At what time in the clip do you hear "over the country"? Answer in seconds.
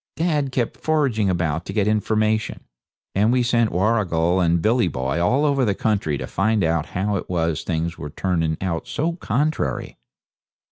5.45-6.17